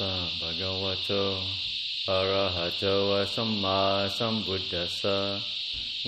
[0.00, 1.10] สะภะคะวะโต
[2.08, 2.84] อะระหะโต
[3.34, 3.80] สัมมา
[4.18, 5.18] สัมพุทธัสสะ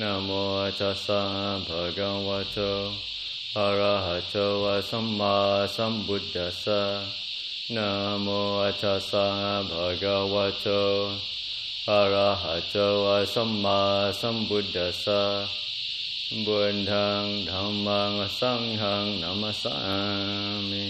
[0.00, 0.30] นะโม
[0.78, 1.20] ตัสสะ
[1.66, 2.58] ภะคะวะโต
[3.56, 4.36] อะระหะโต
[4.90, 5.36] สัมมา
[5.76, 6.82] สัมพุทธัสสะ
[7.74, 7.88] นะ
[8.22, 8.28] โม
[8.82, 9.26] ตัสสะ
[9.70, 10.66] ภะคะวะโต
[11.88, 12.76] อะระหะโต
[13.34, 13.80] สัมมา
[14.20, 15.22] สัมพุทธัสสะ
[16.46, 19.74] บุญทางธรรมังสังฆังนามสสา
[20.70, 20.86] มิ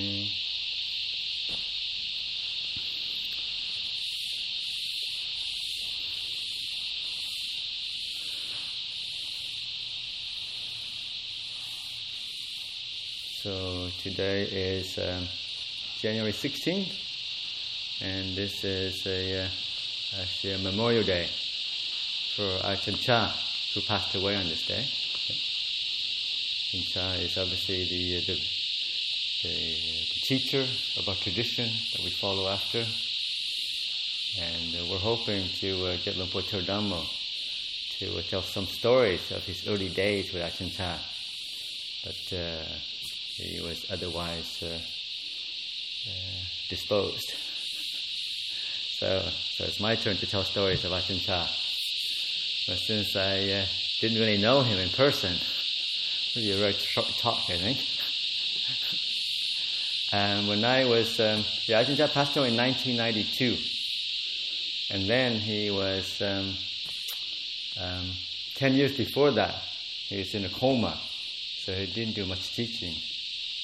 [13.43, 15.27] So today is um,
[15.99, 16.95] January 16th,
[18.01, 19.49] and this is a, uh,
[20.21, 21.27] actually a Memorial Day
[22.37, 23.35] for Ajahn Chah,
[23.75, 24.87] who passed away on this day.
[26.71, 28.35] Ajahn Chah is obviously the, uh, the,
[29.43, 29.75] the,
[30.15, 30.65] the teacher
[31.01, 32.87] of our tradition that we follow after,
[34.39, 37.05] and uh, we're hoping to uh, get Lumpur Turdamo
[37.99, 40.99] to uh, tell some stories of his early days with Ajahn Chah.
[42.05, 42.65] But uh,
[43.37, 47.33] he was otherwise uh, uh, disposed.
[48.99, 49.23] So,
[49.57, 51.49] so it's my turn to tell stories of Ajahn Chah.
[52.69, 53.65] But since I uh,
[54.01, 57.79] didn't really know him in person, it'll be a very short talk, I think.
[60.13, 63.57] and when I was, um, yeah, Ajahn Chah passed away in 1992.
[64.91, 66.55] And then he was, um,
[67.81, 68.11] um,
[68.57, 69.55] 10 years before that,
[70.09, 71.01] he was in a coma.
[71.65, 72.95] So he didn't do much teaching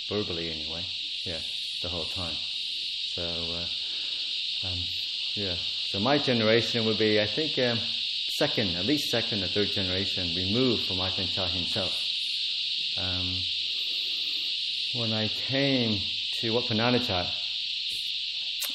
[0.08, 0.84] verbally anyway.
[1.24, 1.38] Yeah,
[1.82, 2.34] the whole time.
[3.14, 4.78] So, uh, um,
[5.34, 5.54] yeah.
[5.90, 7.78] So my generation would be, I think, um,
[8.38, 11.92] second, at least second or third generation removed from Ajahn Chah himself.
[13.00, 13.36] Um,
[14.94, 16.00] when I came
[16.40, 17.28] to Wat Pah Nanachat,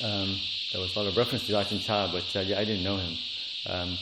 [0.03, 0.39] um,
[0.71, 2.97] there was a lot of reference to Ajahn Chah, but uh, yeah, I didn't know
[2.97, 3.17] him.
[3.67, 3.97] Um,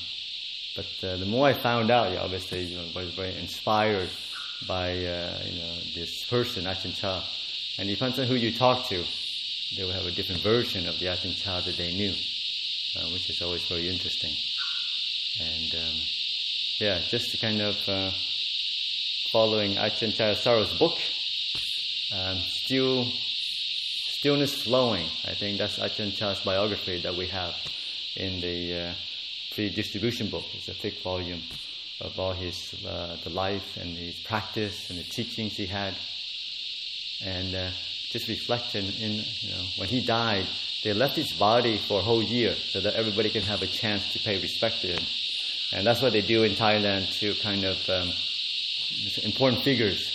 [0.76, 4.10] but uh, the more I found out, yeah, obviously, you know, I was very inspired
[4.68, 7.24] by uh, you know this person, Ajahn Chah.
[7.78, 9.04] And depends on who you talk to,
[9.76, 12.14] they will have a different version of the Ajahn Chah that they knew,
[12.98, 14.34] uh, which is always very interesting.
[15.40, 15.96] And um,
[16.80, 18.12] yeah, just to kind of uh,
[19.32, 20.98] following Ajahn Jayasaro's book,
[22.14, 23.06] um, still
[24.20, 25.08] stillness flowing.
[25.26, 27.56] I think that's Ajahn Chah's biography that we have
[28.16, 28.94] in the uh,
[29.56, 30.44] free distribution book.
[30.54, 31.42] It's a thick volume
[32.02, 35.94] of all his uh, the life and his practice and the teachings he had,
[37.24, 37.70] and uh,
[38.10, 40.46] just reflecting in you know when he died,
[40.84, 44.14] they left his body for a whole year so that everybody can have a chance
[44.14, 45.04] to pay respect to him,
[45.74, 48.12] and that's what they do in Thailand to kind of um,
[49.24, 50.12] important figures,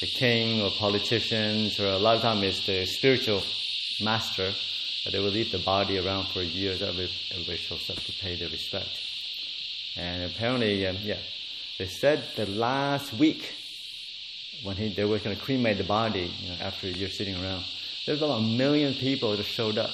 [0.00, 3.42] the king or politicians, or a lot of time it's the spiritual
[4.00, 4.52] master.
[5.10, 8.36] They will leave the body around for a year so everybody shows up to pay
[8.36, 9.07] their respect.
[9.98, 11.18] And apparently, um, yeah,
[11.78, 13.54] they said the last week
[14.62, 17.64] when he, they were going to cremate the body you know, after year sitting around,
[18.06, 19.90] there was about a million people that showed up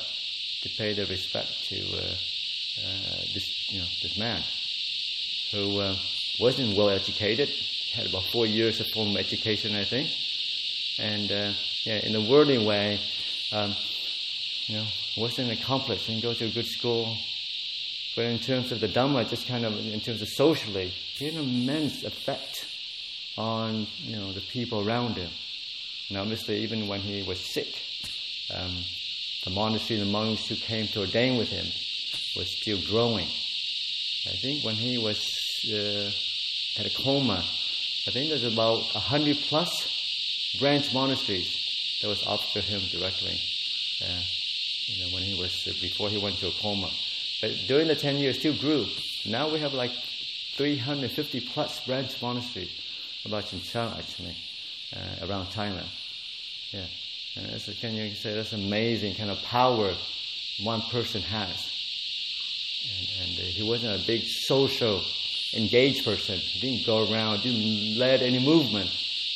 [0.62, 4.42] to pay their respect to uh, uh, this, you know, this man
[5.50, 5.96] who uh,
[6.38, 7.48] wasn't well educated,
[7.92, 10.10] had about four years of formal education, I think,
[10.98, 11.52] and uh,
[11.84, 13.00] yeah, in a worldly way,
[13.52, 13.74] um,
[14.66, 14.84] you know,
[15.16, 17.16] wasn't accomplished, didn't go to a good school,
[18.16, 21.34] but in terms of the Dhamma, just kind of in terms of socially, he had
[21.34, 22.66] an immense effect
[23.36, 25.30] on you know the people around him.
[26.08, 27.74] And obviously, even when he was sick,
[28.54, 28.76] um,
[29.44, 31.66] the monastery, the monks who came to ordain with him,
[32.36, 33.26] was still growing.
[33.26, 35.18] I think when he was
[35.72, 36.10] uh,
[36.76, 37.44] had a coma,
[38.06, 39.70] I think there's about a hundred plus
[40.58, 43.40] branch monasteries that was to him directly.
[44.02, 44.20] Uh,
[44.86, 46.90] you know, when he was before he went to a coma.
[47.40, 48.86] But during the 10 years, still grew.
[49.26, 49.92] Now we have like
[50.56, 52.70] 350 plus branch monasteries
[53.24, 54.36] about Chinchang actually,
[54.94, 55.88] uh, around Thailand.
[56.70, 56.86] Yeah.
[57.36, 59.92] And that's, can you say that's amazing kind of power
[60.62, 61.70] one person has.
[62.98, 65.02] And, and uh, he wasn't a big social
[65.54, 66.36] engaged person.
[66.38, 68.90] He didn't go around, didn't lead any movement.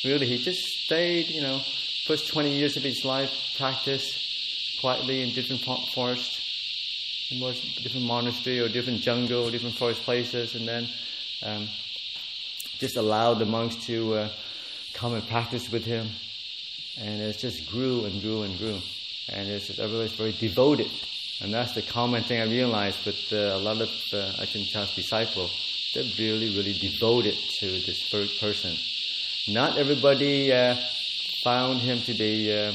[0.05, 1.59] Really, he just stayed, you know,
[2.05, 4.17] first 20 years of his life, practiced
[4.79, 5.61] quietly in different
[5.93, 6.38] forests,
[7.31, 7.39] in
[7.83, 10.87] different monastery or different jungle, or different forest places, and then
[11.43, 11.67] um,
[12.79, 14.29] just allowed the monks to uh,
[14.93, 16.07] come and practice with him.
[16.97, 18.79] And it just grew and grew and grew.
[19.29, 20.89] And it's just, everybody's very devoted.
[21.41, 24.93] And that's the common thing I realized with uh, a lot of uh, Ajahn Chah's
[24.95, 25.51] disciples.
[25.93, 28.09] They're really, really devoted to this
[28.39, 28.75] person.
[29.47, 30.75] Not everybody uh,
[31.43, 32.73] found him to be, uh,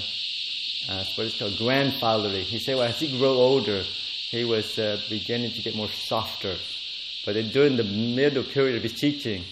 [0.88, 2.44] uh, what is called, grandfatherly.
[2.44, 3.84] He said, well, as he grew older,
[4.30, 6.56] he was uh, beginning to get more softer.
[7.24, 9.44] But during the middle period of his teaching,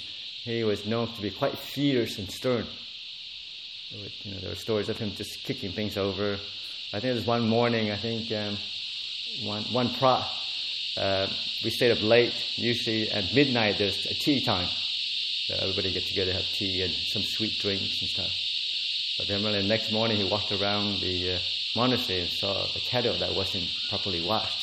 [0.42, 2.66] he was known to be quite fierce and stern.
[3.90, 6.34] You know, there were stories of him just kicking things over.
[6.34, 8.56] I think there was one morning, I think um,
[9.44, 10.24] one, one pra,
[10.96, 11.26] uh,
[11.64, 12.34] we stayed up late.
[12.56, 14.68] Usually at midnight there's a tea time.
[15.46, 18.32] So everybody get together, to have tea and some sweet drinks and stuff.
[19.18, 21.38] But then really the next morning he walked around the uh,
[21.74, 24.61] monastery and saw a kettle that wasn't properly washed.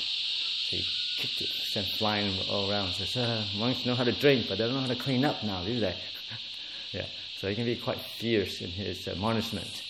[0.70, 0.86] He
[1.18, 2.94] kicked it, sent flying all around.
[2.94, 5.44] Says, uh, monks know how to drink, but they don't know how to clean up
[5.44, 5.96] now, do they?
[6.92, 7.06] yeah.
[7.38, 9.84] So he can be quite fierce in his admonishment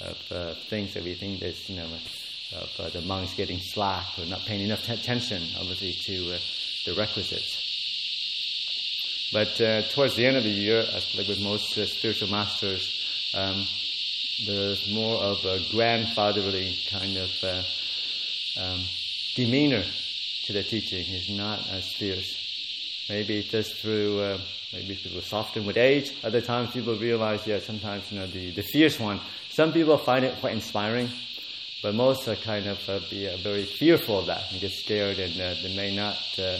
[0.00, 1.88] of uh, things that we think is, you know,
[2.56, 6.38] of uh, the monks getting slack or not paying enough t- attention, obviously, to uh,
[6.86, 7.66] the requisites.
[9.32, 13.30] But uh, towards the end of the year, as like with most uh, spiritual masters,
[13.34, 13.64] um,
[14.46, 17.62] there's more of a grandfatherly kind of uh,
[18.60, 18.80] um,
[19.34, 19.84] demeanor
[20.50, 21.06] to the teaching.
[21.14, 23.06] is not as fierce.
[23.08, 24.38] Maybe just through, uh,
[24.72, 26.12] maybe people soften with age.
[26.24, 29.20] Other times people realize, yeah, sometimes, you know, the, the fierce one.
[29.50, 31.08] Some people find it quite inspiring,
[31.82, 35.18] but most are kind of uh, be uh, very fearful of that and get scared
[35.20, 36.58] and uh, they may not uh,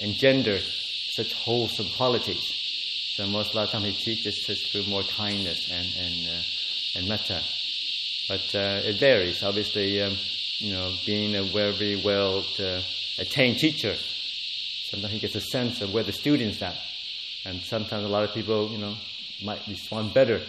[0.00, 3.14] engender such wholesome qualities.
[3.14, 7.08] So most of the time he teaches just through more kindness and, and, uh, and
[7.08, 7.42] metta.
[8.28, 9.42] But it varies.
[9.42, 10.16] Obviously, um,
[10.58, 12.44] you know, being a very well
[13.18, 13.94] attained teacher,
[14.90, 16.76] sometimes he gets a sense of where the student's at.
[17.44, 18.94] And sometimes a lot of people, you know,
[19.42, 20.40] might respond better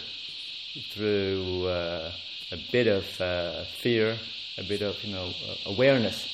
[0.90, 2.12] through uh,
[2.50, 4.18] a bit of uh, fear,
[4.58, 5.32] a bit of, you know,
[5.66, 6.28] awareness.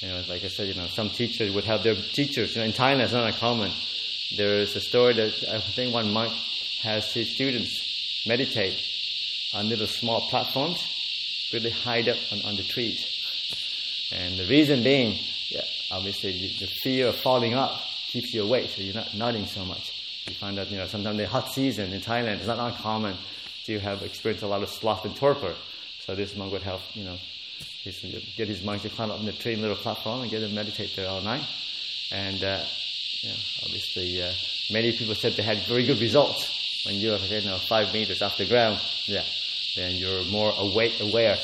[0.00, 2.56] You know, like I said, you know, some teachers would have their teachers.
[2.56, 3.70] You know, in Thailand, it's not uncommon.
[4.36, 6.32] There is a story that I think one monk
[6.82, 8.80] has his students meditate
[9.54, 10.82] on little small platforms,
[11.52, 13.19] really hide up on, on the trees.
[14.12, 15.18] And the reason being,
[15.48, 17.72] yeah, obviously the fear of falling up
[18.08, 19.92] keeps you awake, so you're not nodding so much.
[20.26, 23.16] You find that, you know, sometimes the hot season in Thailand, it's not uncommon
[23.66, 25.54] to have experienced a lot of sloth and torpor.
[26.00, 27.16] So this monk would help, you know,
[28.36, 30.94] get his monks to climb up in the tree little platform and get them meditate
[30.96, 31.46] there all night.
[32.12, 32.64] And uh,
[33.28, 34.32] know, obviously, uh,
[34.70, 38.36] many people said they had very good results when you're you know five meters off
[38.38, 38.80] the ground.
[39.06, 39.24] Yeah,
[39.76, 41.38] then you're more awake, aware.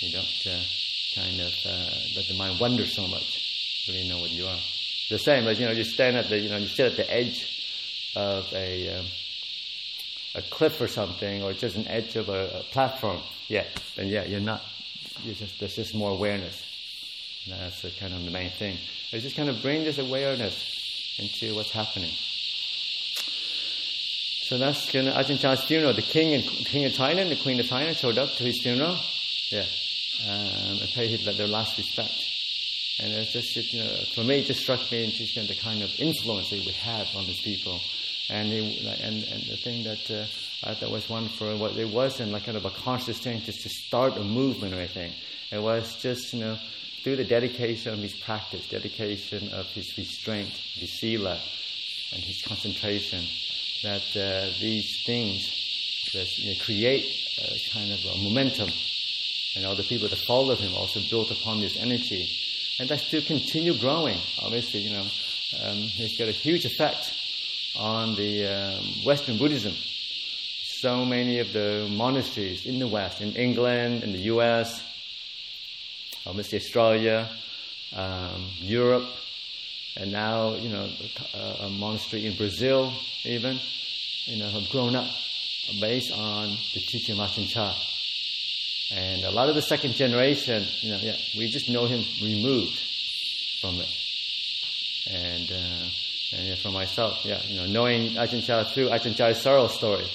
[0.00, 0.60] You don't uh,
[1.14, 3.84] kind of uh, let the mind wander so much.
[3.86, 4.58] You really know what you are.
[5.10, 7.12] The same as you know, you stand at the you know you sit at the
[7.12, 9.06] edge of a um,
[10.34, 13.20] a cliff or something, or just an edge of a, a platform.
[13.48, 13.64] Yeah,
[13.96, 14.62] then yeah, you're not.
[15.24, 16.66] You're just there's just more awareness.
[17.46, 18.76] And that's the, kind of the main thing.
[19.12, 22.12] It's just kind of bring this awareness into what's happening.
[24.50, 25.94] So that's of Ajahn Chah's funeral.
[25.94, 28.96] The king and king of Thailand, the queen of Thailand showed up to his funeral.
[29.50, 29.64] Yeah,
[30.26, 32.14] um, and paid their last respect.
[32.98, 35.54] And it's just, you know, for me, it just struck me into you know, the
[35.54, 37.80] kind of influence that we have on these people.
[38.28, 42.32] And, it, and, and the thing that uh, I thought was wonderful, what it wasn't
[42.32, 45.12] like kind of a conscious thing just to start a movement or anything.
[45.50, 46.58] It was just, you know,
[47.02, 51.40] through the dedication of his practice, dedication of his restraint, his sila,
[52.12, 53.24] and his concentration,
[53.82, 55.48] that uh, these things
[56.12, 57.06] that you know, create
[57.38, 58.68] a kind of a momentum
[59.56, 62.28] and all the people that followed him also built upon this energy.
[62.78, 64.18] And that still continue growing.
[64.40, 67.12] Obviously, you know, um, it's got a huge effect
[67.76, 69.74] on the um, Western Buddhism.
[70.80, 74.82] So many of the monasteries in the West, in England, in the US,
[76.26, 77.28] obviously Australia,
[77.94, 79.06] um, Europe,
[79.96, 80.88] and now, you know,
[81.34, 82.92] a, a monastery in Brazil
[83.24, 83.58] even,
[84.24, 85.10] you know, have grown up
[85.80, 87.74] based on the teaching of Chah.
[88.90, 92.78] And a lot of the second generation, you know, yeah, we just know him removed
[93.60, 93.88] from it.
[95.08, 100.06] And, uh, and for myself, yeah, you know, knowing Ajahn Chah through Ajahn Jayasaro's story,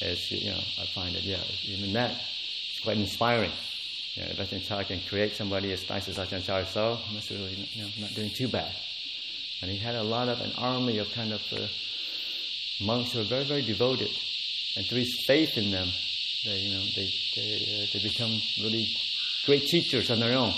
[0.00, 2.12] is, you know, I find that, yeah, even that,
[2.70, 3.52] it's quite inspiring.
[4.14, 7.68] You know, if Ajahn Chah can create somebody as nice as Ajahn Jayasaro, that's really,
[7.72, 8.72] you know, not doing too bad.
[9.62, 11.66] And he had a lot of an army of kind of uh,
[12.84, 14.10] monks who were very, very devoted.
[14.76, 15.88] And through his faith in them,
[16.44, 18.88] they, you know, they, they, uh, they become really
[19.44, 20.54] great teachers on their own.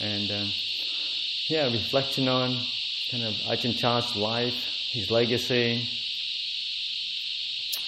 [0.00, 0.52] And um,
[1.48, 2.56] yeah, reflecting on
[3.10, 4.54] kind of Ajahn Chah's life,
[4.90, 5.88] his legacy,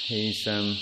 [0.06, 0.78] his um,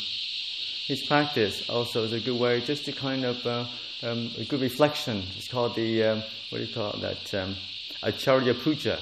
[0.87, 3.65] his practice also is a good way just to kind of uh,
[4.03, 5.25] um, a good reflection.
[5.37, 7.35] It's called the um, what do you call that?
[7.35, 7.57] Um,
[8.03, 8.99] Acharya Puja,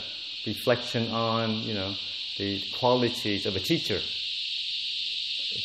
[0.47, 1.95] reflection on you know
[2.39, 4.01] the qualities of a teacher,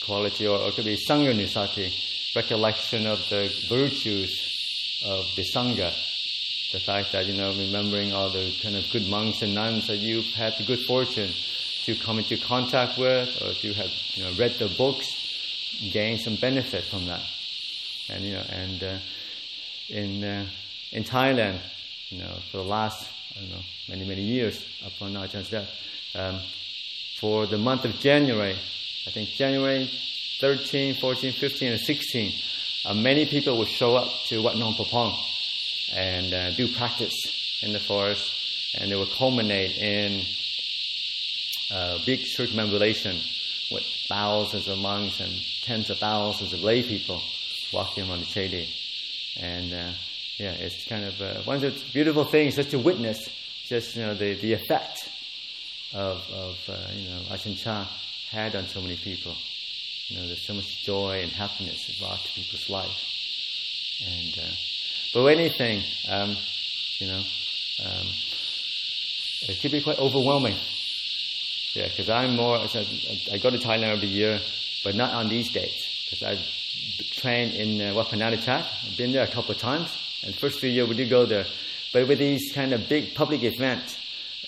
[0.05, 5.93] quality or, it could be Sanghanussati, recollection of the virtues of the Sangha.
[6.71, 9.97] The fact that, you know, remembering all the kind of good monks and nuns that
[9.97, 11.31] you've had the good fortune
[11.85, 15.07] to come into contact with or to have, you know, read the books,
[15.93, 17.21] gain some benefit from that.
[18.09, 18.97] And, you know, and uh,
[19.87, 20.45] in, uh,
[20.91, 21.59] in Thailand,
[22.09, 25.69] you know, for the last, I don't know, many, many years upon Ajah's death,
[26.15, 26.39] um,
[27.19, 28.57] for the month of January,
[29.07, 29.89] I think January
[30.41, 32.33] 13, 14, 15, and 16,
[32.85, 35.17] uh, many people would show up to Wat Nong Pah Pong
[35.93, 37.13] and uh, do practice
[37.63, 38.29] in the forest,
[38.77, 40.25] and it would culminate in
[41.71, 43.17] a uh, big circumambulation
[43.71, 45.31] with thousands of monks and
[45.63, 47.21] tens of thousands of lay people
[47.71, 48.67] walking around the Chedi.
[49.39, 49.91] And uh,
[50.37, 53.29] yeah, it's kind of uh, one of the beautiful things just to witness
[53.67, 55.09] just you know the, the effect
[55.93, 57.87] of, of uh, you know Ajahn Chah
[58.31, 59.35] had on so many people.
[60.07, 63.03] You know, there's so much joy and happiness brought to people's life.
[64.05, 64.55] And uh,
[65.13, 66.35] but anything, um,
[66.99, 67.23] you know,
[67.85, 68.07] um,
[69.41, 70.55] it can be quite overwhelming.
[71.73, 72.57] Yeah, because I'm more.
[72.57, 74.39] I go to Thailand every year,
[74.83, 76.39] but not on these dates because I
[77.11, 79.89] trained in uh, Wat I've been there a couple of times,
[80.23, 81.45] and first few years we do go there.
[81.93, 83.97] But with these kind of big public events,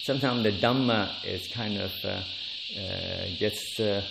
[0.03, 2.21] sometimes the Dhamma is kind of uh,
[3.39, 4.01] gets, uh,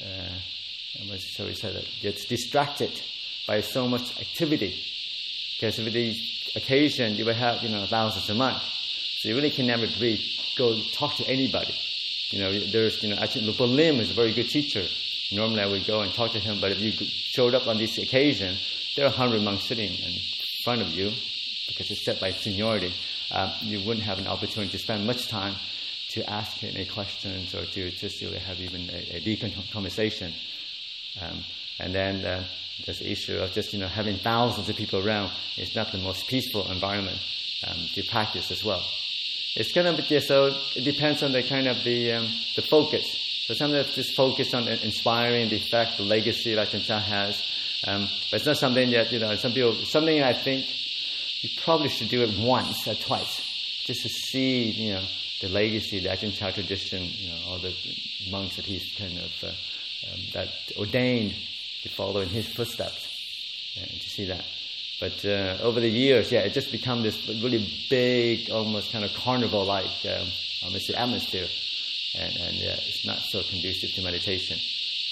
[0.00, 2.90] uh, sorry, say that, gets distracted
[3.46, 4.74] by so much activity.
[5.54, 6.16] Because with the
[6.56, 8.62] occasion, you will have, you know, thousands a month.
[9.18, 10.20] So you really can never really
[10.56, 11.74] go talk to anybody.
[12.30, 14.84] You know, there's, you know, actually, Luang Por Liam is a very good teacher.
[15.30, 17.98] Normally I would go and talk to him, but if you showed up on this
[17.98, 18.56] occasion,
[18.96, 20.18] there are 100 monks sitting in
[20.64, 21.12] front of you
[21.68, 22.92] because it's set by seniority.
[23.30, 25.54] Uh, you wouldn't have an opportunity to spend much time
[26.12, 29.42] to ask any questions or to just to have even a, a deep
[29.72, 30.32] conversation.
[31.20, 31.44] Um,
[31.78, 32.44] and then uh,
[32.86, 36.28] this issue of just you know having thousands of people around is not the most
[36.28, 37.18] peaceful environment
[37.66, 38.82] um, to practice as well.
[39.54, 43.04] It's kind of yeah, so it depends on the kind of the um, the focus.
[43.46, 47.42] So sometimes just focus on inspiring the effect, the legacy that Chah has.
[47.84, 50.66] Um, but it's not something that you know some people something I think
[51.40, 53.40] you probably should do it once or twice
[53.84, 55.02] just to see you know
[55.42, 57.74] the legacy, the Ajahn Chah tradition, you know all the
[58.30, 61.34] monks that he's kind of uh, um, that ordained
[61.82, 63.08] to follow in his footsteps
[63.74, 64.44] yeah, to see that.
[65.00, 69.12] But uh, over the years, yeah, it just become this really big, almost kind of
[69.14, 70.28] carnival-like um,
[70.64, 71.48] almost atmosphere,
[72.14, 74.58] and, and yeah, it's not so conducive to meditation.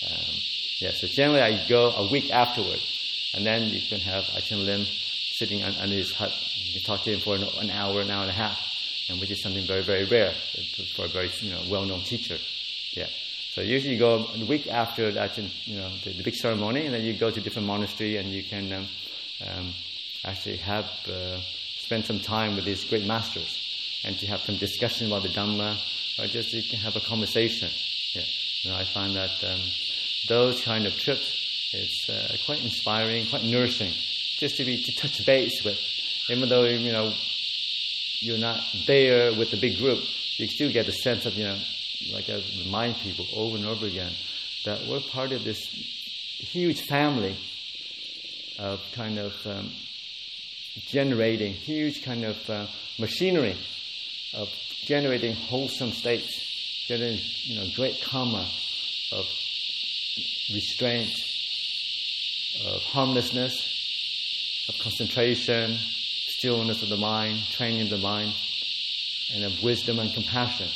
[0.06, 0.34] Um,
[0.78, 2.78] yeah, so generally I go a week afterward,
[3.34, 4.86] and then you can have Ajahn Liam
[5.32, 6.32] sitting under his hut.
[6.54, 8.69] You can talk to him for an, an hour, an hour and a half,
[9.10, 10.32] and which is something very, very rare
[10.94, 12.38] for a very you know, well-known teacher.
[12.92, 13.08] Yeah.
[13.52, 16.94] So usually you go a week after that, you know, the, the big ceremony, and
[16.94, 18.86] then you go to different monastery and you can um,
[19.46, 19.74] um,
[20.24, 21.40] actually have uh,
[21.78, 23.58] spend some time with these great masters,
[24.04, 25.76] and to have some discussion about the Dhamma,
[26.18, 27.68] or just you can have a conversation.
[28.14, 28.22] Yeah,
[28.62, 29.60] you know, I find that um,
[30.28, 31.40] those kind of trips
[31.72, 33.92] it's uh, quite inspiring, quite nourishing,
[34.38, 35.80] just to be to touch base with,
[36.28, 37.12] even though you know
[38.20, 39.98] you're not there with the big group,
[40.36, 41.58] you still get the sense of you know
[42.12, 44.12] like I remind people over and over again
[44.64, 45.60] that we're part of this
[46.38, 47.36] huge family
[48.58, 49.70] of kind of um,
[50.86, 52.66] generating huge kind of uh,
[52.98, 53.56] machinery
[54.34, 54.48] of
[54.84, 58.48] generating wholesome states, generating you know great karma
[59.12, 59.24] of
[60.52, 61.12] restraint,
[62.66, 63.54] of harmlessness,
[64.68, 65.78] of concentration,
[66.40, 68.32] stillness of the mind, training the mind,
[69.34, 70.66] and of wisdom and compassion.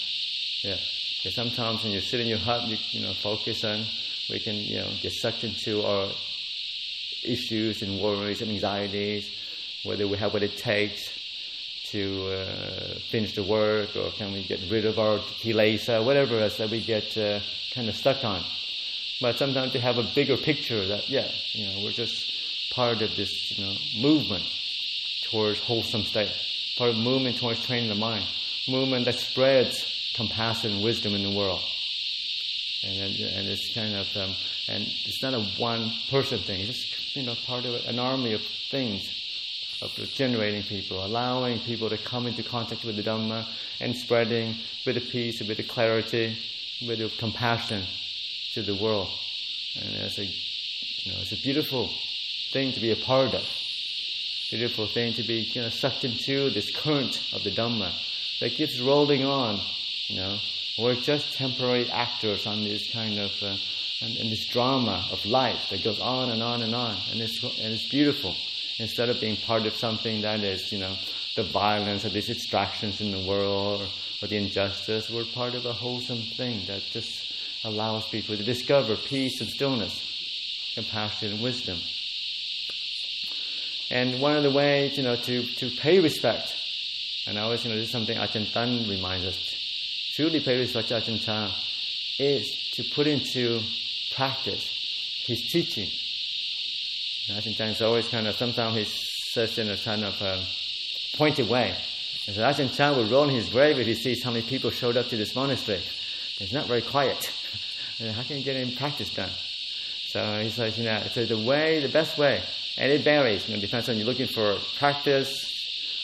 [0.63, 0.77] Yeah.
[1.17, 3.83] Because sometimes when you sit in your hut, you, you know, focus on,
[4.29, 6.11] we can, you know, get sucked into our
[7.25, 9.27] issues and worries and anxieties,
[9.85, 11.09] whether we have what it takes
[11.93, 16.59] to uh, finish the work or can we get rid of our kilesa, whatever is
[16.59, 17.41] that we get uh,
[17.73, 18.45] kind of stuck on.
[19.19, 23.17] But sometimes to have a bigger picture that, yeah, you know, we're just part of
[23.17, 24.45] this, you know, movement
[25.35, 26.33] towards wholesome state,
[26.79, 28.25] part of movement towards training the mind
[28.69, 31.61] movement that spreads compassion and wisdom in the world.
[32.85, 34.35] And, and it's kind of, um,
[34.69, 38.33] and it's not a one person thing, it's just, you know, part of an army
[38.35, 39.03] of things
[39.83, 43.45] of generating people, allowing people to come into contact with the Dhamma
[43.81, 46.39] and spreading a bit of peace, a bit of clarity,
[46.81, 47.83] a bit of compassion
[48.55, 49.09] to the world.
[49.83, 51.91] And it's a, you know, it's a beautiful
[52.53, 53.45] thing to be a part of.
[54.51, 57.93] Beautiful thing to be you know, sucked into this current of the Dhamma
[58.41, 59.59] that keeps rolling on,
[60.09, 60.39] you know.
[60.79, 63.57] We're just temporary actors on this kind of, uh,
[64.01, 66.97] in, this drama of life that goes on and on and on.
[67.11, 68.35] And it's, and it's beautiful.
[68.79, 70.97] Instead of being part of something that is, you know,
[71.37, 73.87] the violence or these distractions in the world or,
[74.21, 77.33] or the injustice, we're part of a wholesome thing that just
[77.65, 81.79] allows people to discover peace and stillness, compassion and wisdom.
[83.91, 86.55] And one of the ways, you know, to, to pay respect,
[87.27, 89.55] and I always, you know, this is something Ajahn Tan reminds us,
[90.15, 91.55] truly pay respect to Ajahn Chah,
[92.19, 93.61] is to put into
[94.15, 94.65] practice
[95.27, 95.89] his teaching.
[97.29, 100.45] And Ajahn Chah is always kind of, sometimes he says in a kind of a
[101.17, 101.77] pointed way.
[102.27, 104.71] And so Ajahn Chah will roll in his grave if he sees how many people
[104.71, 105.83] showed up to this monastery.
[106.41, 107.31] It's not very quiet.
[107.99, 109.31] how can you get any practice done?
[110.09, 112.43] So he says, you know, so the way, the best way,
[112.77, 115.53] and it varies, you know, depends on you're looking for practice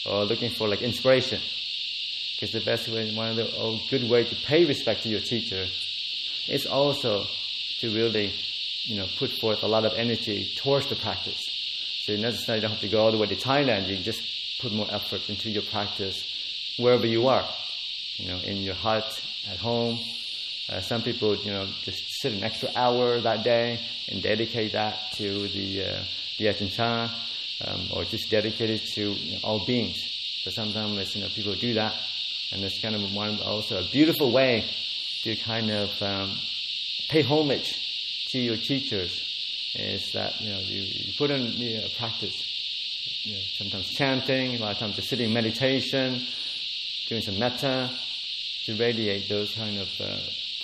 [0.05, 1.41] or looking for like inspiration.
[2.35, 5.19] Because the best way, one of the oh, good way to pay respect to your
[5.19, 5.65] teacher
[6.47, 7.25] is also
[7.79, 8.33] to really,
[8.83, 11.39] you know, put forth a lot of energy towards the practice.
[12.03, 13.87] So you necessarily don't have to go all the way to Thailand.
[13.87, 14.21] You just
[14.59, 16.23] put more effort into your practice
[16.77, 17.47] wherever you are.
[18.15, 19.99] You know, in your hut, at home.
[20.69, 25.11] Uh, some people, you know, just sit an extra hour that day and dedicate that
[25.13, 27.09] to the uh, Chah,
[27.65, 29.97] um, or just dedicate it to you know, all beings.
[30.43, 31.93] So sometimes you know people do that,
[32.51, 34.65] and it's kind of one also a beautiful way
[35.23, 36.37] to kind of um,
[37.09, 37.77] pay homage
[38.29, 39.27] to your teachers.
[39.75, 42.45] Is that you know you, you put in you know, practice,
[43.23, 46.25] you know, sometimes chanting, a lot of times just sitting meditation,
[47.07, 47.89] doing some metta,
[48.65, 50.17] to radiate those kind of uh,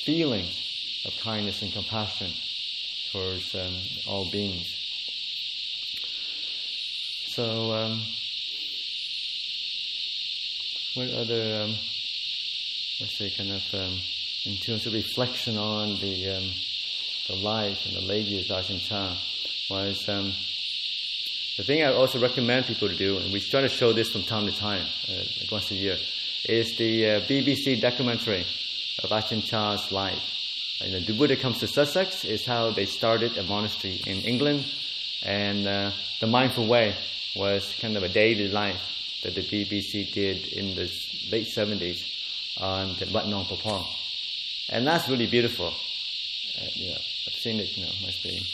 [0.07, 0.57] feelings
[1.03, 2.31] of kindness and compassion
[3.11, 3.75] towards um,
[4.07, 4.73] all beings.
[7.25, 8.01] So, um,
[10.93, 11.75] what other, um,
[13.01, 13.99] let's say, kind of um,
[14.45, 16.53] in terms of reflection on the um,
[17.27, 19.13] the life and the lady of Ajahn Chah
[19.69, 20.33] was um,
[21.57, 24.23] the thing I also recommend people to do, and we try to show this from
[24.23, 25.97] time to time, uh, once a year,
[26.45, 28.45] is the uh, BBC documentary
[29.03, 30.21] of Ajahn Chah's life.
[30.81, 34.65] And the Buddha comes to Sussex is how they started a monastery in England,
[35.23, 36.95] and uh, the Mindful Way
[37.36, 38.81] was kind of a daily life
[39.23, 40.91] that the BBC did in the
[41.31, 42.03] late 70s
[42.60, 43.86] on the Wat Nong Pah Pong.
[44.69, 45.67] And that's really beautiful.
[45.67, 48.45] Uh, you I've seen it, you know, must be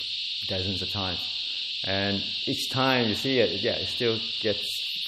[0.47, 1.19] dozens of times.
[1.83, 4.65] And each time you see it, yeah, it still gets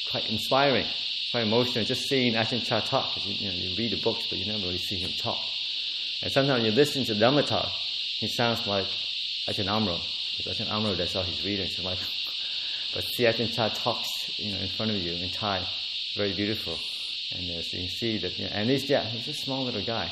[0.10, 0.86] quite inspiring,
[1.32, 1.86] quite emotional.
[1.86, 4.66] Just seeing Ajahn Chah talk, you, you, know, you read the books, but you never
[4.66, 5.40] really see him talk.
[6.22, 7.72] And sometimes you listen to Dhamma talk,
[8.20, 8.88] he sounds like
[9.48, 10.00] Ajahn Amaro.
[10.38, 11.68] Because Ajahn Amaro, that's all he's reading.
[11.70, 12.00] So like,
[12.94, 15.66] but Siachen Cha talks, you know, in front of you in Thai,
[16.16, 16.78] very beautiful.
[17.36, 19.64] And uh, so you can see that, you know, and he's, yeah, he's a small
[19.66, 20.10] little guy.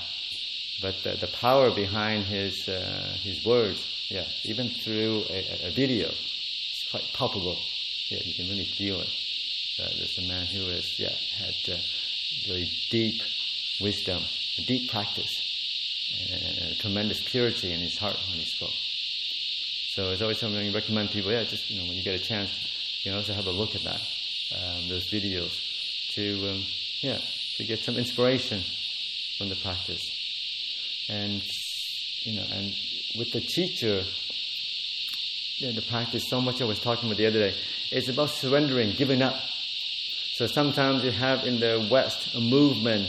[0.82, 6.08] But the, the power behind his, uh, his words, yeah, even through a, a, video,
[6.10, 7.58] it's quite palpable.
[8.10, 9.10] Yeah, you can really feel it.
[9.80, 11.78] Uh, there's a man who has, yeah, had uh,
[12.48, 13.22] very deep
[13.82, 14.24] wisdom,
[14.68, 15.32] deep practice,
[16.32, 18.74] and, tremendous purity in his heart when he spoke.
[19.90, 22.24] So it's always something I recommend people, yeah, just, you know, when you get a
[22.24, 22.52] chance,
[23.04, 24.02] you can also have a look at that,
[24.56, 25.52] um, those videos,
[26.14, 26.66] to um,
[27.02, 27.20] yeah,
[27.58, 28.64] to get some inspiration
[29.38, 30.02] from the practice.
[31.10, 31.42] And
[32.22, 32.74] you know, and
[33.18, 34.04] with the teacher,
[35.58, 37.56] you know, the practice, so much I was talking about the other day,
[37.92, 39.36] it's about surrendering, giving up.
[40.34, 43.08] So sometimes you have in the West a movement,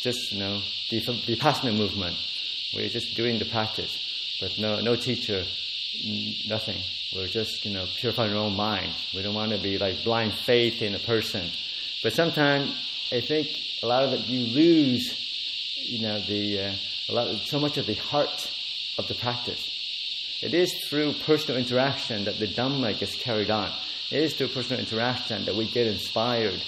[0.00, 2.16] just you know, the vipassana movement,
[2.70, 3.98] where you're just doing the practice,
[4.40, 5.44] but no, no teacher,
[6.46, 6.78] nothing.
[7.12, 8.92] We're just, you know, purifying our own mind.
[9.12, 11.50] We don't want to be like blind faith in a person.
[12.00, 12.72] But sometimes
[13.10, 13.48] I think
[13.82, 15.18] a lot of it you lose,
[15.82, 16.72] you know, the uh,
[17.08, 18.48] a lot, so much of the heart
[18.98, 19.68] of the practice.
[20.40, 23.72] It is through personal interaction that the Dhamma gets carried on.
[24.12, 26.60] Is through personal interaction that we get inspired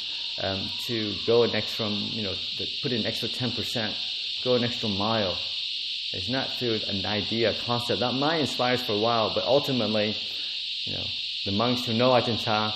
[0.43, 2.35] um, to go an extra, you know,
[2.81, 3.93] put in an extra 10%,
[4.43, 5.37] go an extra mile.
[6.15, 8.01] It's not through an idea, a concept.
[8.01, 10.17] That might inspire us for a while, but ultimately,
[10.85, 11.05] you know,
[11.45, 12.75] the monks who know Ajahn Chah,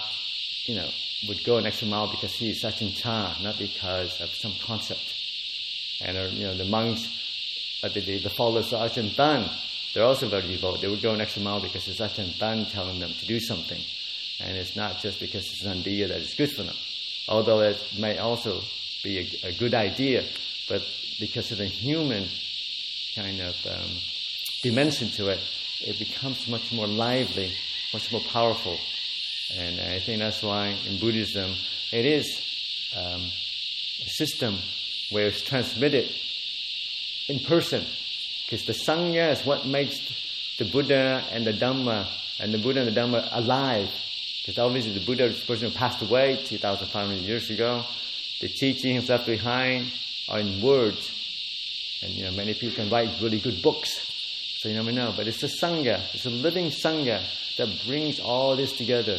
[0.67, 0.91] you know,
[1.27, 5.15] would go an extra mile because he is Ajahn Chah, not because of some concept.
[6.03, 7.09] And uh, you know the monks,
[7.83, 9.51] uh, the, the, the followers of Ajahn Tan,
[9.95, 10.83] they're also very devout.
[10.83, 13.81] They would go an extra mile because it's Ajahn Tan telling them to do something,
[14.41, 16.77] and it's not just because it's an idea that is good for them.
[17.29, 18.63] Although it may also
[19.03, 20.25] be a, a good idea,
[20.69, 20.83] but
[21.19, 22.29] because of the human
[23.15, 23.91] kind of um,
[24.63, 25.41] dimension to it,
[25.81, 27.53] it becomes much more lively,
[27.93, 28.79] much more powerful.
[29.57, 31.55] And I think that's why in Buddhism
[31.93, 32.41] it is
[32.97, 33.23] um,
[34.05, 34.59] a system
[35.11, 36.11] where it's transmitted
[37.29, 37.85] in person.
[38.45, 39.99] Because the Sangha is what makes
[40.59, 42.07] the Buddha and the Dhamma
[42.41, 43.91] and the Buddha and the Dhamma alive.
[44.49, 47.85] Because obviously the Buddha is the person who passed away 2,500 years ago.
[48.41, 49.93] The teachings left behind
[50.27, 51.13] are in words.
[52.01, 53.91] And you know, many people can write really good books.
[54.57, 55.13] So you never know.
[55.15, 57.21] But it's a Sangha, it's a living Sangha
[57.59, 59.19] that brings all this together.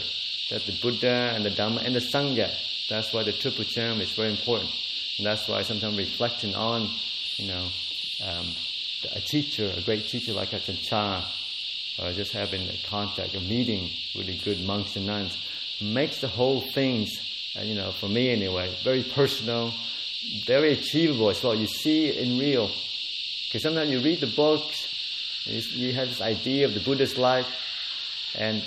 [0.50, 2.50] That the Buddha and the Dhamma and the Sangha.
[2.89, 4.72] That's why the triple gem is very important.
[5.18, 6.89] And that's why sometimes reflecting on,
[7.38, 7.68] you know,
[8.26, 8.48] um,
[9.13, 11.24] a teacher, a great teacher like Ajahn Chah,
[12.01, 15.38] or just having a contact, a meeting with the good monks and nuns,
[15.81, 17.12] makes the whole things,
[17.57, 19.73] uh, you know, for me anyway, very personal,
[20.45, 21.55] very achievable as well.
[21.55, 22.69] You see it in real.
[23.47, 24.88] Because sometimes you read the books,
[25.45, 27.47] you, you have this idea of the Buddha's life,
[28.35, 28.63] and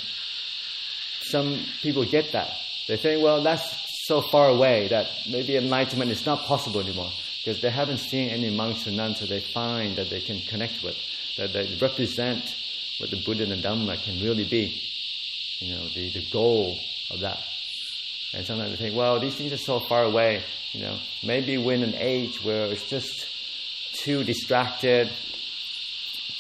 [1.23, 2.51] some people get that.
[2.89, 7.61] They think, well, that's so far away that maybe enlightenment is not possible anymore because
[7.61, 10.97] they haven't seen any monks or nuns that they find that they can connect with,
[11.37, 12.57] that they represent
[13.03, 14.81] what the Buddha and the Dhamma can really be.
[15.59, 16.79] You know, the, the goal
[17.11, 17.39] of that.
[18.33, 20.43] And sometimes they think, well, these things are so far away.
[20.73, 23.27] You know, maybe we're in an age where it's just
[23.93, 25.11] too distracted,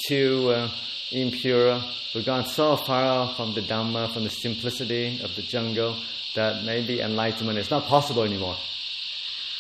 [0.07, 0.71] too uh,
[1.11, 1.83] impure.
[2.15, 5.97] We've gone so far from the Dhamma, from the simplicity of the jungle,
[6.37, 8.57] that maybe enlightenment is not possible anymore.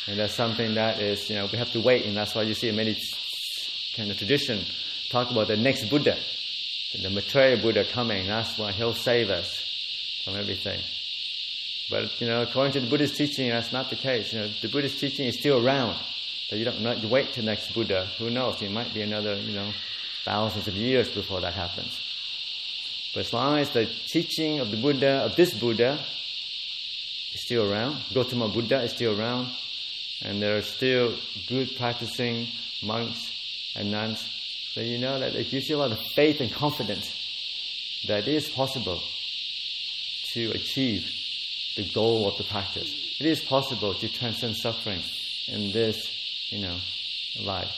[0.06, 2.54] And that's something that is, you know, we have to wait, and that's why you
[2.54, 2.96] see many
[3.96, 4.64] kind of tradition
[5.10, 6.16] talk about the next Buddha,
[7.00, 8.26] the Maitreya Buddha coming.
[8.26, 9.62] That's why he'll save us
[10.24, 10.80] from everything.
[11.90, 14.32] But you know, according to the Buddhist teaching, that's not the case.
[14.32, 15.96] You know, the Buddhist teaching is still around.
[16.50, 18.08] That you don't not wait till next Buddha.
[18.18, 18.60] Who knows?
[18.60, 19.72] It might be another, you know,
[20.24, 21.98] thousands of years before that happens.
[23.14, 25.98] But as long as the teaching of the Buddha, of this Buddha,
[27.34, 29.48] is still around, Gautama Buddha is still around,
[30.22, 31.14] and there are still
[31.46, 32.48] good practicing
[32.82, 33.30] monks
[33.74, 34.26] and nuns,
[34.74, 37.10] then you know that it gives you a lot of faith and confidence
[38.06, 39.00] that it is possible
[40.32, 41.10] to achieve
[41.76, 42.90] the goal of the practice.
[43.20, 45.02] It is possible to transcend suffering
[45.46, 46.10] in this,
[46.50, 46.76] you know,
[47.40, 47.74] life.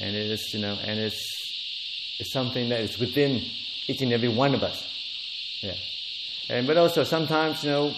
[0.00, 1.22] And it is, you know, and it's,
[2.18, 3.44] it's something that is within
[3.86, 4.86] each and every one of us.
[5.60, 5.76] Yeah.
[6.48, 7.94] And, but also sometimes, you know,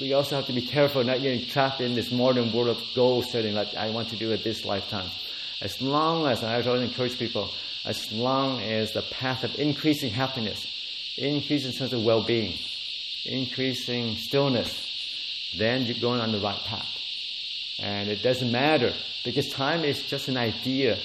[0.00, 3.22] we also have to be careful not getting trapped in this modern world of goal
[3.22, 5.10] setting, like I want to do it this lifetime.
[5.60, 7.50] As long as, I always encourage people,
[7.84, 10.66] as long as the path of increasing happiness,
[11.16, 12.58] increasing sense of well-being,
[13.24, 14.86] increasing stillness,
[15.56, 16.88] then you're going on the right path.
[17.78, 18.92] And it doesn't matter
[19.24, 20.98] because time is just an idea.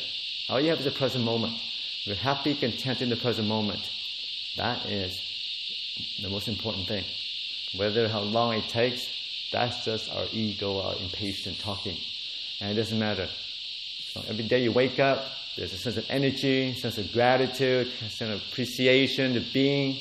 [0.50, 1.58] All you have is the present moment.
[2.06, 3.90] We're happy, content in the present moment.
[4.58, 5.20] That is
[6.22, 7.04] the most important thing.
[7.76, 9.06] Whether how long it takes,
[9.52, 11.98] that's just our ego, our impatient talking.
[12.62, 13.28] And it doesn't matter.
[14.16, 15.26] So every day you wake up,
[15.58, 19.98] there's a sense of energy, sense of gratitude, a sense of appreciation of being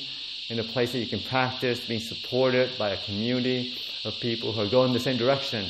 [0.47, 4.61] in a place that you can practice, being supported by a community of people who
[4.61, 5.69] are going the same direction,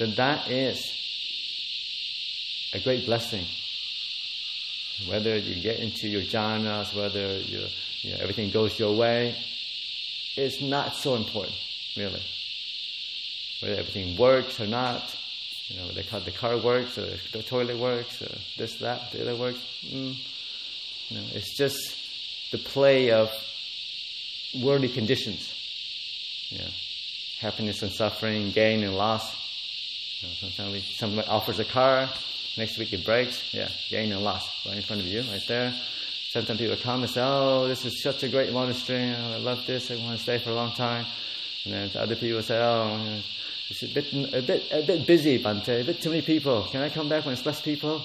[0.00, 0.92] then that is
[2.72, 3.44] a great blessing.
[5.06, 7.60] Whether you get into your jhanas, whether you
[8.10, 9.36] know, everything goes your way,
[10.34, 11.54] it's not so important,
[11.96, 12.22] really.
[13.60, 15.14] Whether everything works or not,
[15.68, 19.22] you know, they car, the car works, or the toilet works, or this, that, the
[19.22, 19.58] other works.
[19.86, 20.16] Mm,
[21.08, 21.96] you know, it's just
[22.50, 23.30] the play of
[24.62, 25.54] worldly conditions.
[26.48, 26.70] You know,
[27.40, 29.34] happiness and suffering, gain and loss.
[30.20, 32.08] You know, sometimes we, someone offers a car,
[32.56, 33.52] next week it breaks.
[33.52, 35.74] Yeah, gain and loss right in front of you, right there.
[36.30, 39.14] Sometimes people come and say, "Oh, this is such a great monastery.
[39.16, 39.90] Oh, I love this.
[39.90, 41.04] I want to stay for a long time."
[41.64, 43.20] And then other people say, "Oh,
[43.70, 45.82] it's a bit, a bit, a bit busy, Bhante.
[45.82, 46.62] A bit too many people.
[46.70, 48.02] Can I come back when it's less people?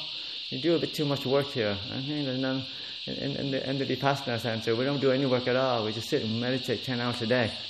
[0.49, 2.65] You do a bit too much work here." And then
[3.05, 5.85] in, in, the, in the Vipassana center, we don't do any work at all.
[5.85, 7.51] We just sit and meditate 10 hours a day.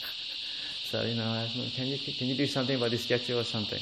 [0.86, 3.82] So, you know, can you, can you do something about this schedule or something?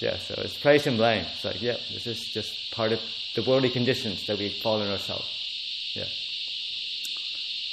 [0.00, 1.26] Yeah, so it's praise and blame.
[1.34, 3.00] It's like, yeah, this is just part of
[3.34, 5.28] the worldly conditions that we fall in ourselves.
[5.92, 6.06] Yeah.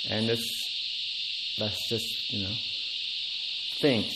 [0.09, 2.53] And it's, that's just, you know,
[3.79, 4.13] things,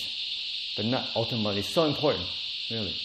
[0.78, 2.26] but not ultimately so important,
[2.72, 2.96] really.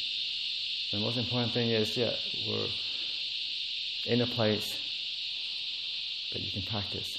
[0.92, 2.12] The most important thing is, yeah,
[2.46, 2.66] we're
[4.04, 4.78] in a place
[6.32, 7.18] that you can practice.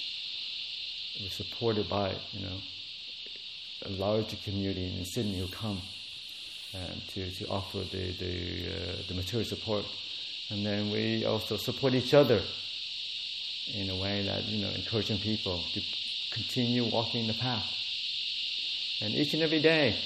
[1.20, 2.58] We're supported by, you know,
[3.86, 5.82] a larger community in Sydney who come
[6.76, 9.86] um, to, to offer the, the, uh, the material support.
[10.50, 12.42] And then we also support each other
[13.74, 15.82] in a way that, you know, encouraging people to
[16.32, 17.66] continue walking the path.
[19.02, 19.98] And each and every day,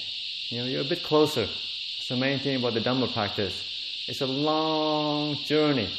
[0.48, 1.42] you know, you're a bit closer.
[1.42, 3.62] It's the main thing about the Dhamma practice.
[4.06, 5.90] It's a long journey.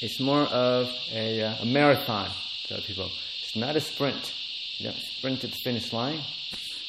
[0.00, 2.30] It's more of a, uh, a marathon,
[2.66, 3.10] tell people.
[3.42, 4.34] It's not a sprint.
[4.78, 6.20] You don't sprint to the finish line.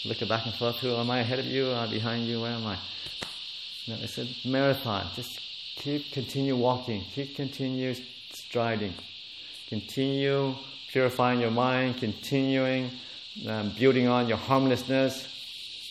[0.05, 0.77] Look at back and forth.
[0.77, 1.69] Who am I ahead of you?
[1.69, 2.41] Am I behind you?
[2.41, 2.77] Where am I?
[3.87, 5.07] No, it's a marathon.
[5.15, 5.39] Just
[5.75, 7.03] keep, continue walking.
[7.13, 7.93] Keep, continue
[8.31, 8.93] striding.
[9.67, 10.55] Continue
[10.91, 11.97] purifying your mind.
[11.97, 12.89] Continuing
[13.47, 15.27] um, building on your harmlessness.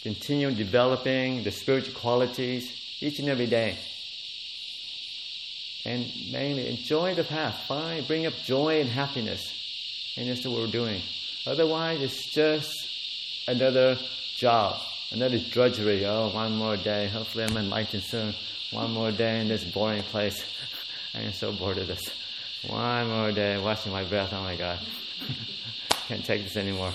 [0.02, 3.76] Continue developing the spiritual qualities each and every day.
[5.84, 7.64] And mainly enjoy the path.
[7.66, 9.42] Find, bring up joy and happiness.
[10.16, 11.02] And that's what we're doing.
[11.46, 12.70] Otherwise, it's just
[13.46, 13.96] another
[14.36, 14.80] job,
[15.12, 16.04] another drudgery.
[16.04, 17.08] Oh, one more day.
[17.08, 18.34] Hopefully, I'm enlightened soon.
[18.70, 20.44] One more day in this boring place.
[21.14, 22.02] I am so bored of this.
[22.66, 24.30] One more day, watching my breath.
[24.32, 24.78] Oh my God.
[26.08, 26.92] Can't take this anymore.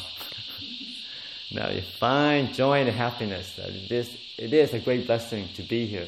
[1.53, 3.57] Now you find joy and happiness.
[3.57, 6.07] Is, it is a great blessing to be here.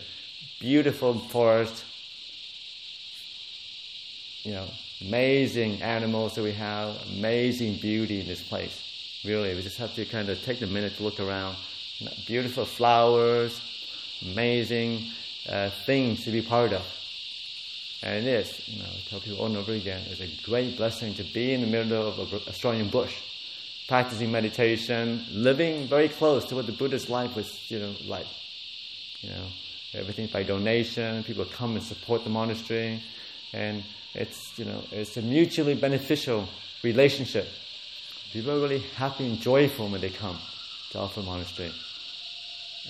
[0.60, 1.84] Beautiful forest.
[4.44, 4.68] You know,
[5.02, 8.82] amazing animals that we have, amazing beauty in this place.
[9.24, 11.56] Really, we just have to kind of take a minute to look around.
[12.28, 13.62] Beautiful flowers,
[14.22, 15.06] amazing
[15.50, 16.86] uh, things to be part of.
[18.04, 20.78] And it is, you know, I tell people over and over again, it's a great
[20.78, 23.16] blessing to be in the middle of a Australian bush,
[23.88, 28.28] practicing meditation, living very close to what the Buddha's life was, you know, like.
[29.22, 29.48] You know,
[29.96, 31.24] everything by donation.
[31.24, 33.02] People come and support the monastery,
[33.54, 36.48] and it's you know it's a mutually beneficial
[36.84, 37.48] relationship.
[38.32, 40.38] People are really happy and joyful when they come
[40.92, 41.72] to Alpha Monastery.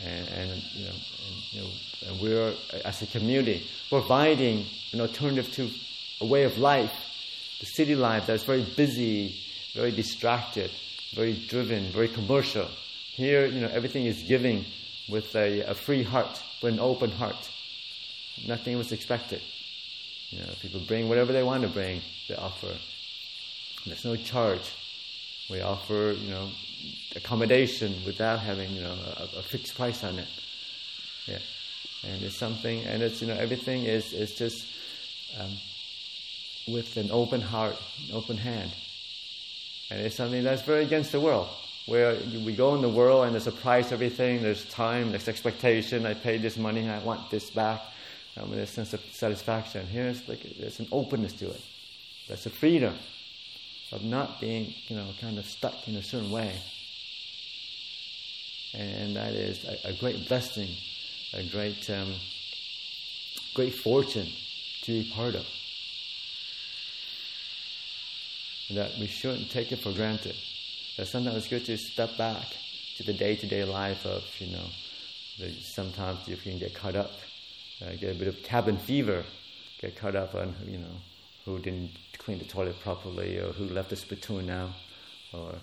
[0.03, 1.67] And, and, you know, and, you know,
[2.07, 2.53] and we're,
[2.83, 5.69] as a community, providing an alternative to
[6.19, 6.91] a way of life,
[7.61, 9.37] the city life that's very busy,
[9.75, 10.71] very distracted,
[11.13, 12.67] very driven, very commercial.
[13.13, 14.65] Here, you know, everything is giving
[15.09, 17.49] with a, a free heart, with an open heart.
[18.47, 19.41] Nothing was expected.
[20.29, 22.73] You know, people bring whatever they want to bring, they offer.
[23.85, 24.71] There's no charge.
[25.49, 26.49] We offer, you know,
[27.15, 30.27] accommodation without having, you know, a, a fixed price on it.
[31.27, 31.39] Yeah,
[32.03, 34.65] and it's something, and it's, you know, everything is is just
[35.39, 35.51] um,
[36.67, 37.75] with an open heart,
[38.07, 38.71] an open hand,
[39.89, 41.47] and it's something that's very against the world.
[41.85, 44.41] Where we go in the world and there's a price, everything.
[44.41, 46.05] There's time, there's expectation.
[46.05, 47.81] I paid this money, I want this back.
[48.37, 49.85] Um, there's a sense of satisfaction.
[49.87, 51.61] Here, it's like there's an openness to it.
[52.27, 52.95] There's a freedom
[53.91, 56.53] of not being, you know, kind of stuck in a certain way.
[58.73, 60.69] And that is a, a great blessing,
[61.33, 62.15] a great, um,
[63.53, 64.27] great fortune
[64.81, 65.45] to be part of.
[68.71, 70.35] That we shouldn't take it for granted.
[70.97, 72.45] That sometimes it's good to step back
[72.97, 74.67] to the day-to-day life of, you know,
[75.61, 77.11] sometimes you can get caught up,
[77.81, 79.23] uh, get a bit of cabin fever,
[79.79, 80.95] get caught up on, you know,
[81.43, 84.73] who didn't clean the toilet properly, or who left the spittoon now,
[85.31, 85.53] or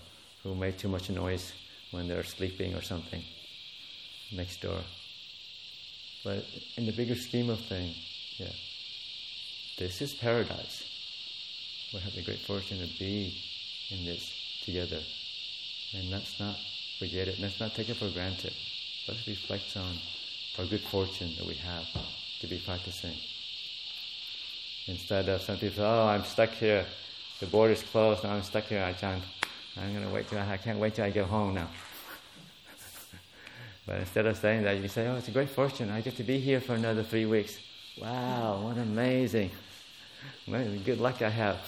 [0.43, 1.51] who made too much noise
[1.91, 3.21] when they're sleeping or something
[4.31, 4.79] next door.
[6.23, 6.45] But
[6.77, 7.97] in the bigger scheme of things,
[8.37, 8.53] yeah,
[9.77, 10.92] this is paradise.
[11.93, 13.37] We have the great fortune to be
[13.91, 14.33] in this
[14.65, 14.99] together.
[15.95, 16.57] And let's not
[16.97, 17.39] forget it.
[17.39, 18.53] Let's not take it for granted.
[19.07, 19.97] Let's reflect on
[20.57, 21.85] our good fortune that we have
[22.39, 23.13] to be practicing.
[24.87, 26.83] Instead of some people, oh, I'm stuck here.
[27.39, 28.25] The border's closed.
[28.25, 28.83] I'm stuck here.
[28.83, 29.23] I can't.
[29.77, 31.67] I'm going to wait till I, I can't wait till I get home now.
[33.85, 35.91] but instead of saying that, you say, oh, it's a great fortune.
[35.91, 37.59] I get to be here for another three weeks.
[38.01, 39.51] Wow, what amazing.
[40.47, 41.59] Good luck I have.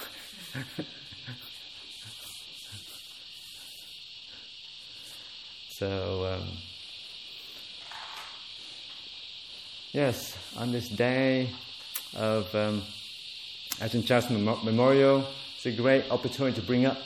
[5.70, 6.48] so, um,
[9.92, 11.50] yes, on this day
[12.16, 12.82] of um,
[13.80, 15.28] Ajahn Chah's memorial.
[15.58, 16.98] It's a great opportunity to bring up,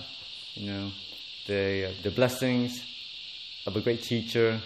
[0.54, 0.92] you know,
[1.48, 2.84] the, the blessings
[3.66, 4.62] of a great teacher,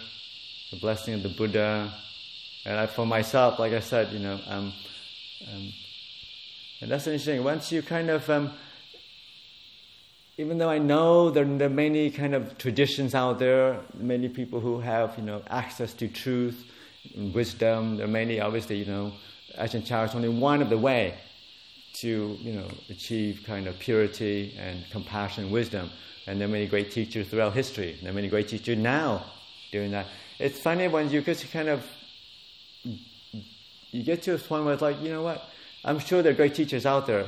[0.70, 1.90] the blessing of the Buddha.
[2.66, 4.74] And I, for myself, like I said, you know, um,
[5.50, 5.72] um,
[6.80, 7.42] and that's interesting.
[7.42, 8.52] Once you kind of um,
[10.36, 14.58] even though I know there, there, are many kind of traditions out there, many people
[14.58, 16.70] who have, you know, access to truth
[17.14, 19.12] and wisdom, there are many, obviously, you know,
[19.58, 21.14] Ajahn Chah is only one of the way
[22.00, 25.90] to, you know, achieve kind of purity and compassion and wisdom.
[26.26, 27.96] And there are many great teachers throughout history.
[28.02, 29.24] There are many great teachers now
[29.70, 30.06] doing that.
[30.40, 31.86] It's funny when you get to kind of,
[32.82, 35.44] you get to a point where it's like, you know what,
[35.84, 37.26] I'm sure there are great teachers out there,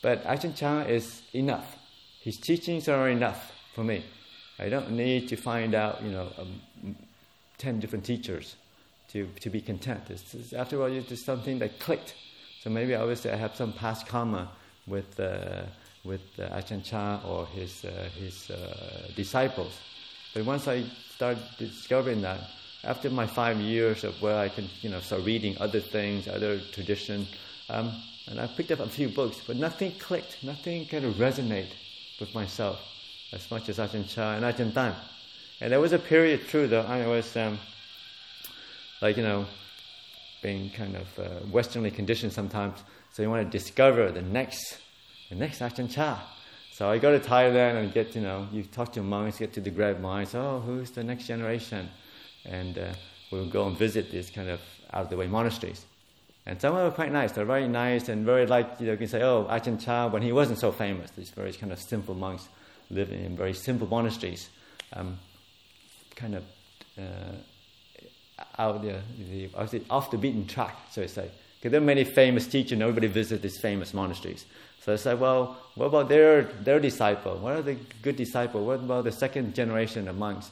[0.00, 1.76] but Ajahn Chah is enough
[2.22, 4.04] his teachings are enough for me.
[4.58, 6.96] I don't need to find out, you know, um,
[7.58, 8.54] 10 different teachers
[9.08, 10.02] to, to be content.
[10.08, 12.14] It's, it's, after all, it's just something that clicked.
[12.62, 14.52] So maybe obviously I have some past karma
[14.86, 15.62] with, uh,
[16.04, 19.80] with uh, Ajahn Chah or his, uh, his uh, disciples.
[20.32, 22.38] But once I start discovering that,
[22.84, 26.60] after my five years of where I can, you know, start reading other things, other
[26.72, 27.26] tradition,
[27.68, 27.92] um,
[28.28, 31.72] and I picked up a few books, but nothing clicked, nothing kind of resonated
[32.20, 32.78] with myself
[33.32, 34.94] as much as Ajahn Chah and Ajahn Tan.
[35.60, 37.58] And there was a period through though I was um,
[39.00, 39.46] like you know
[40.42, 42.78] being kind of uh, westernly conditioned sometimes.
[43.12, 44.78] So you want to discover the next
[45.28, 46.20] the next Ajahn Chah.
[46.72, 49.60] So I go to Thailand and get you know you talk to monks, get to
[49.60, 50.34] the great minds.
[50.34, 51.88] Oh, who's the next generation?
[52.44, 52.92] And uh,
[53.30, 54.60] we'll go and visit these kind of
[54.92, 55.86] out of the way monasteries.
[56.44, 57.32] And some of them are quite nice.
[57.32, 60.22] They're very nice and very like, you know, you can say, oh, Ajahn Chah, when
[60.22, 62.48] he wasn't so famous, these very kind of simple monks
[62.90, 64.48] living in very simple monasteries,
[64.92, 65.18] um,
[66.16, 66.44] kind of
[66.98, 69.00] uh, out the,
[69.30, 69.50] the,
[69.88, 71.30] off the beaten track, so to say.
[71.58, 74.44] Because there are many famous teachers, nobody visits these famous monasteries.
[74.80, 77.36] So I said, well, what about their, their disciple?
[77.36, 78.66] What are the good disciples?
[78.66, 80.50] What about the second generation of monks?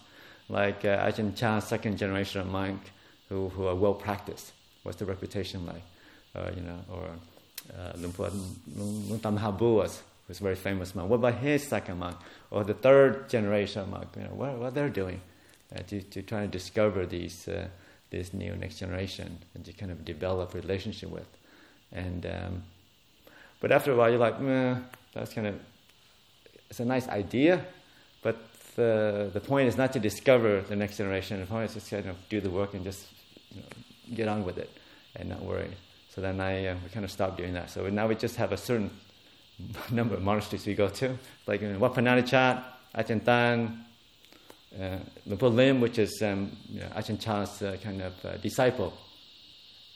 [0.49, 2.93] Like uh, Ajahn Chah, second generation of monk
[3.29, 4.53] who, who are well practiced.
[4.83, 5.83] What's the reputation like?
[6.35, 7.11] Uh, you know, or
[7.77, 11.11] uh, Luang Ta Maha Bua was, was very famous monk.
[11.11, 12.17] What about his second monk?
[12.51, 14.09] Or the third generation monk?
[14.17, 15.21] You know, what, what they're doing
[15.75, 17.69] uh, to, to try to discover these, uh,
[18.11, 21.27] this new next generation and to kind of develop relationship with.
[21.93, 22.63] And, um,
[23.61, 24.77] but after a while, you're like, Meh,
[25.13, 25.55] that's kind of,
[26.71, 27.67] it's a nice idea,
[28.23, 28.37] but
[28.77, 31.41] the, the point is not to discover the next generation.
[31.41, 33.07] The point is just kind of do the work and just
[33.51, 33.69] you know,
[34.15, 34.71] get on with it
[35.17, 35.71] and not worry.
[36.15, 37.71] So then I uh, we kind of stopped doing that.
[37.71, 38.91] So now we just have a certain
[39.91, 43.85] number of monasteries we go to, like in Wat Pah Chat, Ajahn Tan,
[44.79, 48.93] uh, Luang Por Liam, which is um, you know, uh, kind of uh, disciple,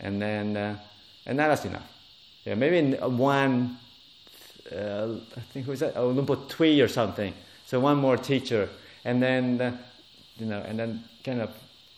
[0.01, 0.79] and then uh,
[1.27, 1.91] and that's enough.
[2.45, 3.79] Yeah, maybe in one,
[4.71, 5.95] uh, I think who's that?
[5.97, 7.33] Oh, Luang Por Tui or something.
[7.67, 8.69] So one more teacher,
[9.05, 9.77] and then uh,
[10.39, 11.51] you know, and then kind of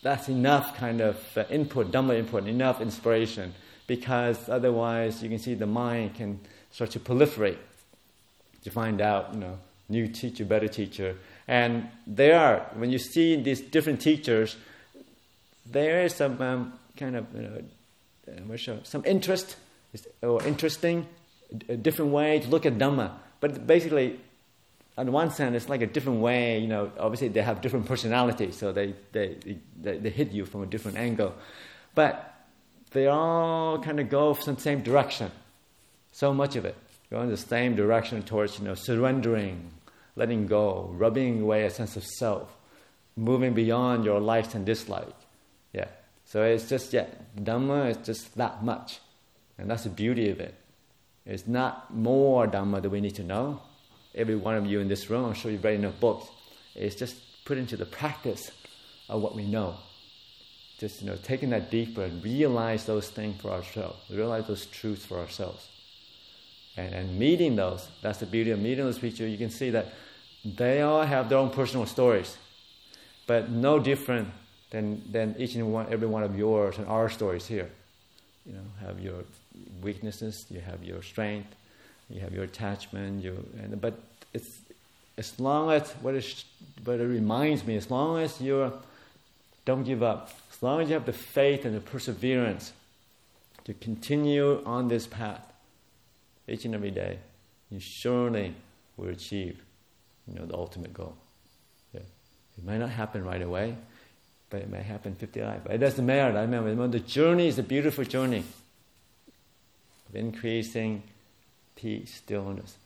[0.06, 3.52] that's enough kind of uh, input, Dhamma input, enough inspiration,
[3.88, 6.38] because otherwise you can see the mind can
[6.70, 7.58] start to proliferate
[8.62, 11.16] to find out, you know, new teacher, better teacher.
[11.48, 14.56] And there are, when you see these different teachers,
[15.68, 19.56] there is some um, kind of, you know, uh, some interest
[20.22, 21.06] or interesting,
[21.82, 23.10] different way to look at Dhamma.
[23.40, 24.20] But basically,
[24.96, 26.58] on one hand, it's like a different way.
[26.58, 29.36] You know, obviously they have different personalities, so they they,
[29.80, 31.34] they, they hit you from a different angle,
[31.94, 32.34] but
[32.92, 35.30] they all kind of go from the same direction.
[36.12, 36.76] So much of it
[37.10, 39.70] go in the same direction towards you know surrendering,
[40.16, 42.56] letting go, rubbing away a sense of self,
[43.16, 45.12] moving beyond your likes and dislikes.
[45.72, 45.88] Yeah.
[46.24, 47.06] So it's just yeah,
[47.38, 49.00] Dhamma is just that much,
[49.58, 50.54] and that's the beauty of it.
[51.26, 53.60] It's not more Dhamma that we need to know
[54.16, 56.26] every one of you in this room, I'm sure you've read enough books,
[56.74, 58.50] is just put into the practice
[59.08, 59.76] of what we know.
[60.78, 65.04] Just you know, taking that deeper and realize those things for ourselves, realize those truths
[65.04, 65.68] for ourselves.
[66.76, 69.26] And, and meeting those, that's the beauty of meeting those people.
[69.26, 69.94] You can see that
[70.44, 72.36] they all have their own personal stories,
[73.26, 74.28] but no different
[74.70, 77.70] than, than each and one, every one of yours and our stories here.
[78.44, 79.24] You know, have your
[79.82, 81.54] weaknesses, you have your strength,
[82.08, 83.98] you have your attachment, you, and, but
[84.32, 84.60] it's,
[85.18, 86.44] as long as, what, is,
[86.84, 88.72] what it reminds me, as long as you
[89.64, 92.72] don't give up, as long as you have the faith and the perseverance
[93.64, 95.52] to continue on this path
[96.46, 97.18] each and every day,
[97.70, 98.54] you surely
[98.96, 99.60] will achieve
[100.28, 101.16] you know, the ultimate goal.
[101.92, 102.00] Yeah.
[102.58, 103.76] It might not happen right away,
[104.50, 105.66] but it may happen 50 lives.
[105.68, 106.38] It doesn't matter.
[106.38, 108.44] I remember the journey is a beautiful journey
[110.08, 111.02] of increasing
[111.76, 112.76] peace, stillness,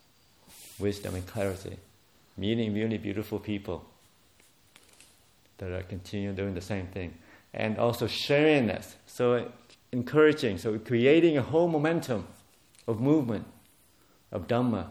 [0.78, 1.76] wisdom, and clarity.
[2.36, 3.84] Meeting really beautiful people
[5.58, 7.14] that are continuing doing the same thing.
[7.54, 8.96] And also sharing this.
[9.06, 9.50] So
[9.92, 12.26] encouraging, so creating a whole momentum
[12.86, 13.46] of movement,
[14.32, 14.86] of Dhamma,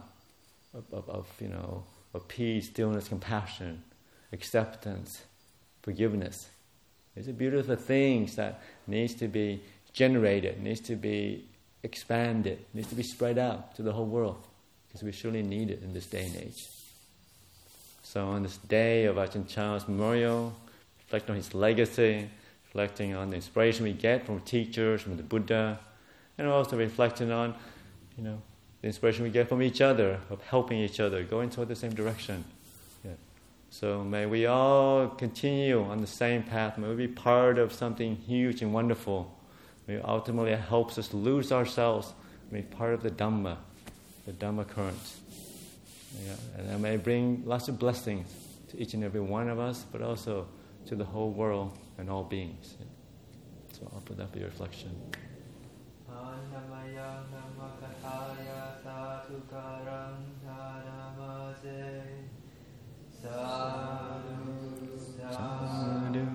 [0.73, 1.83] of, of, of you know,
[2.13, 3.83] of peace, stillness, compassion,
[4.31, 5.23] acceptance,
[5.81, 6.49] forgiveness.
[7.15, 9.61] These are beautiful things that needs to be
[9.93, 11.48] generated, needs to be
[11.83, 14.45] expanded, it needs to be spread out to the whole world
[14.87, 16.67] because we surely need it in this day and age.
[18.03, 20.53] So on this day of Ajahn Chah's memorial,
[20.99, 22.29] reflecting on his legacy,
[22.65, 25.79] reflecting on the inspiration we get from teachers, from the Buddha,
[26.37, 27.53] and also reflecting on,
[28.17, 28.41] you know,
[28.81, 31.93] the inspiration we get from each other, of helping each other, going toward the same
[31.93, 32.43] direction.
[33.03, 33.11] Yeah.
[33.69, 36.77] So may we all continue on the same path.
[36.77, 39.35] May we be part of something huge and wonderful.
[39.97, 42.13] Ultimately it helps us lose ourselves.
[42.51, 43.57] Be part of the Dhamma,
[44.25, 44.97] the Dhamma current.
[46.25, 46.33] Yeah.
[46.57, 48.27] And that may bring lots of blessings
[48.69, 50.47] to each and every one of us, but also
[50.87, 52.75] to the whole world and all beings.
[52.79, 52.85] Yeah.
[53.73, 54.89] So I'll put that for your reflection.
[65.31, 66.25] Sadhu,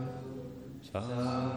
[0.93, 1.54] sadhu,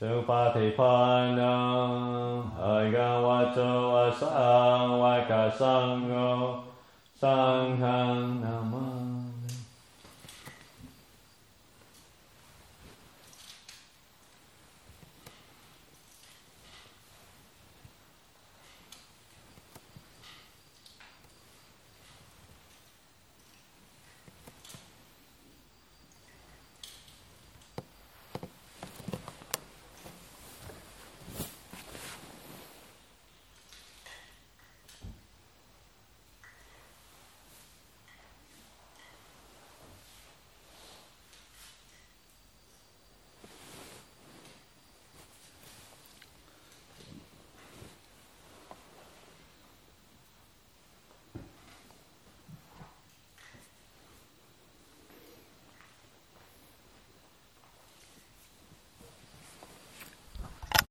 [0.00, 4.28] Sư Phá Thị Phá Năng Hải Gà Hoa Châu Hoa Sa,
[4.88, 6.62] Hoa Cả Sang Ngô.
[7.20, 7.80] Sang
[8.42, 8.91] Nam Mô.